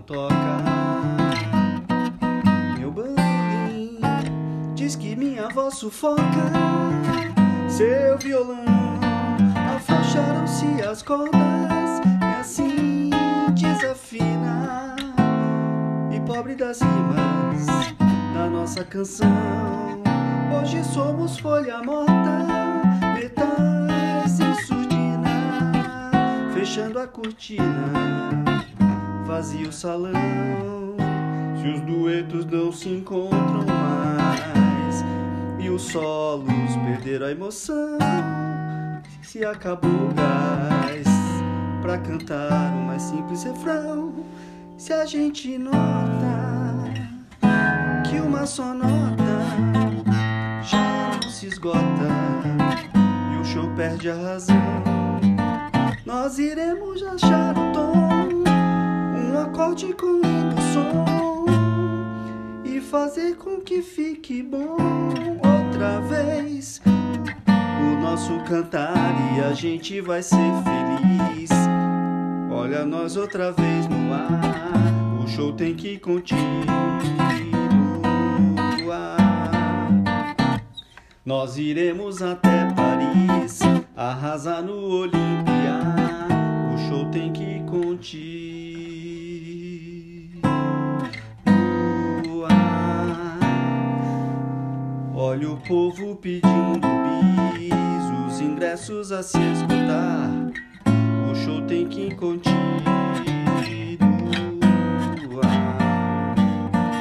não 0.00 0.02
toca. 0.02 0.34
Meu 2.78 2.90
bandolim 2.90 3.98
diz 4.74 4.96
que 4.96 5.14
minha 5.14 5.48
voz 5.48 5.74
sufoca. 5.74 6.22
Seu 7.68 8.18
violão 8.18 8.64
afrouxaram-se 9.76 10.82
as 10.82 11.02
cordas 11.02 12.00
e 12.20 12.40
assim 12.40 13.10
desafina. 13.54 14.96
E 16.12 16.20
pobre 16.20 16.54
das 16.54 16.80
rimas 16.80 17.66
da 18.34 18.48
nossa 18.48 18.84
canção. 18.84 19.28
Hoje 20.58 20.82
somos 20.84 21.38
folha 21.38 21.82
morta, 21.82 22.46
metais 23.14 24.40
e 24.40 24.66
surdina, 24.66 26.10
fechando 26.52 26.98
a 26.98 27.06
cortina 27.06 28.49
vazio 29.30 29.72
salão. 29.72 30.10
Se 31.62 31.68
os 31.68 31.80
duetos 31.82 32.44
não 32.46 32.72
se 32.72 32.88
encontram 32.88 33.64
mais 33.64 35.04
e 35.60 35.70
os 35.70 35.82
solos 35.82 36.76
perderam 36.84 37.26
a 37.26 37.30
emoção, 37.30 37.96
se 39.22 39.44
acabou 39.44 39.88
o 39.88 40.14
gás 40.14 41.06
pra 41.80 41.96
cantar 41.98 42.72
o 42.72 42.86
mais 42.86 43.02
simples 43.02 43.44
refrão, 43.44 44.12
se 44.76 44.92
a 44.92 45.06
gente 45.06 45.56
nota 45.58 46.90
que 48.10 48.16
uma 48.16 48.44
só 48.46 48.74
nota 48.74 49.30
já 50.64 51.20
não 51.22 51.30
se 51.30 51.46
esgota 51.46 51.78
e 53.32 53.40
o 53.40 53.44
show 53.44 53.70
perde 53.76 54.10
a 54.10 54.14
razão, 54.16 54.56
nós 56.04 56.36
iremos 56.40 57.00
achar 57.04 57.59
acorde 59.60 59.92
com 59.92 60.20
lindo 60.22 60.56
som 60.72 61.44
e 62.64 62.80
fazer 62.80 63.36
com 63.36 63.60
que 63.60 63.82
fique 63.82 64.42
bom 64.42 64.78
outra 65.36 66.00
vez 66.00 66.80
o 67.46 68.00
nosso 68.00 68.40
cantar 68.44 69.14
e 69.36 69.40
a 69.40 69.52
gente 69.52 70.00
vai 70.00 70.22
ser 70.22 70.36
feliz. 70.64 71.50
Olha 72.50 72.86
nós 72.86 73.16
outra 73.16 73.52
vez 73.52 73.86
no 73.86 74.14
ar, 74.14 75.22
o 75.22 75.28
show 75.28 75.52
tem 75.52 75.74
que 75.74 75.98
continuar. 75.98 76.40
Nós 81.22 81.58
iremos 81.58 82.22
até 82.22 82.72
Paris, 82.74 83.60
arrasar 83.94 84.62
no 84.62 84.86
Olimpia. 84.88 85.80
O 86.74 86.88
show 86.88 87.10
tem 87.10 87.30
que 87.30 87.62
continuar. 87.70 88.59
Olha 95.40 95.52
o 95.52 95.56
povo 95.56 96.16
pedindo 96.16 96.86
bis, 97.54 97.72
os 98.26 98.40
ingressos 98.42 99.10
a 99.10 99.22
se 99.22 99.38
esgotar. 99.38 100.28
O 101.30 101.34
show 101.34 101.62
tem 101.62 101.88
que 101.88 102.14
continuar. 102.14 102.60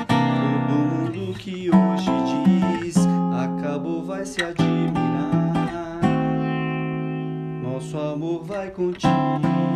Todo 0.07 0.73
mundo 0.73 1.37
que 1.37 1.69
hoje 1.69 2.81
diz 2.81 2.95
acabou 3.37 4.05
vai 4.05 4.25
se 4.25 4.41
admirar. 4.41 5.99
Nosso 7.61 7.97
amor 7.97 8.45
vai 8.45 8.71
continuar. 8.71 9.68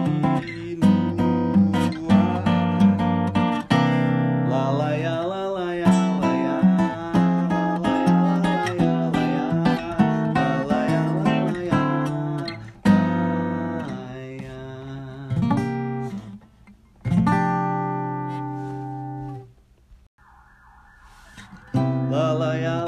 La 22.14 22.54
ya 22.56 22.84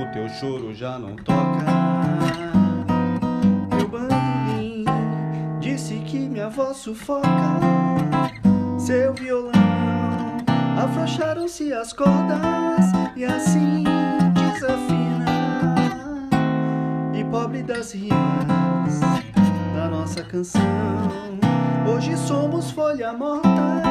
O 0.00 0.12
teu 0.12 0.28
choro 0.28 0.74
já 0.74 0.98
não 0.98 1.14
toca 1.16 2.47
voz 6.58 6.78
sufoca 6.78 7.28
seu 8.80 9.14
violão. 9.14 9.52
Afrouxaram-se 10.82 11.72
as 11.72 11.92
cordas 11.92 12.84
e 13.14 13.24
assim 13.24 13.84
desafina. 14.34 15.24
E 17.14 17.22
pobre 17.30 17.62
das 17.62 17.92
rimas 17.92 18.98
da 19.76 19.88
nossa 19.88 20.24
canção. 20.24 20.60
Hoje 21.86 22.16
somos 22.16 22.72
folha 22.72 23.12
morta, 23.12 23.84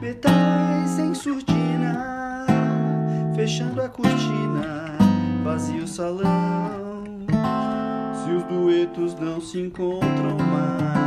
metais 0.00 0.98
em 0.98 1.14
surdina, 1.14 2.46
fechando 3.36 3.80
a 3.80 3.88
cortina, 3.88 4.96
vazio 5.44 5.86
salão. 5.86 7.04
Se 8.24 8.30
os 8.32 8.42
duetos 8.44 9.14
não 9.14 9.40
se 9.40 9.60
encontram 9.60 10.36
mais, 10.50 11.01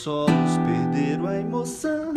solos 0.00 0.56
perderam 0.64 1.26
a 1.26 1.36
emoção, 1.36 2.14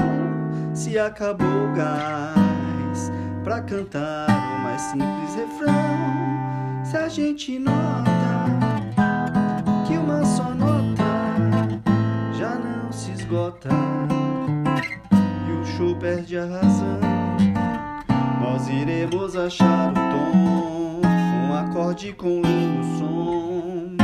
se 0.73 0.97
acabou 0.97 1.45
o 1.45 1.75
gás 1.75 3.11
pra 3.43 3.61
cantar 3.61 4.29
o 4.29 4.63
mais 4.63 4.81
simples 4.83 5.35
refrão. 5.35 6.85
Se 6.85 6.95
a 6.95 7.09
gente 7.09 7.59
nota 7.59 8.09
que 9.85 9.97
uma 9.97 10.23
só 10.23 10.53
nota 10.53 11.03
já 12.37 12.55
não 12.55 12.89
se 12.89 13.11
esgota 13.11 13.69
e 15.49 15.51
o 15.51 15.65
show 15.65 15.93
perde 15.97 16.37
a 16.37 16.45
razão, 16.45 17.01
nós 18.39 18.69
iremos 18.69 19.35
achar 19.35 19.91
o 19.91 19.93
tom, 19.93 21.01
um 21.49 21.53
acorde 21.53 22.13
com 22.13 22.41
lindo 22.41 22.83
som 22.97 23.97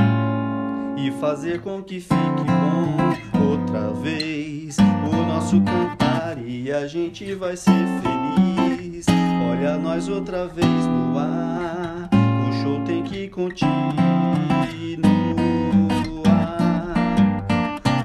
e 0.97 1.11
fazer 1.11 1.61
com 1.61 1.81
que 1.81 2.01
fique 2.01 2.43
bom 2.43 3.28
outra 3.69 3.91
vez 3.93 4.77
o 4.79 5.15
nosso 5.27 5.61
cantar 5.61 6.37
e 6.43 6.71
a 6.71 6.87
gente 6.87 7.35
vai 7.35 7.55
ser 7.55 7.85
feliz. 8.01 9.05
Olha 9.47 9.77
nós 9.77 10.07
outra 10.09 10.47
vez 10.47 10.65
no 10.65 11.19
ar, 11.19 12.09
o 12.49 12.63
show 12.63 12.83
tem 12.83 13.03
que 13.03 13.27
continuar. 13.27 13.99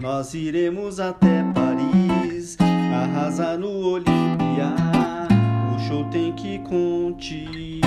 Nós 0.01 0.35
iremos 0.35 1.01
até 1.01 1.43
Paris, 1.55 2.57
arrasar 2.61 3.59
no 3.59 3.71
Olimpia. 3.71 4.75
O 5.75 5.79
show 5.89 6.05
tem 6.11 6.33
que 6.33 6.59
continuar. 6.59 7.84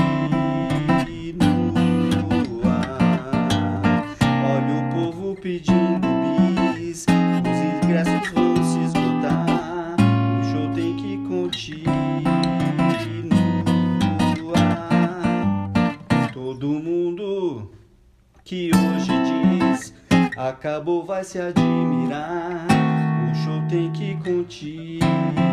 Acabou 20.48 21.06
vai 21.06 21.24
se 21.24 21.40
admirar. 21.40 22.66
O 23.32 23.36
show 23.36 23.62
tem 23.70 23.92
que 23.92 24.16
continuar. 24.16 25.47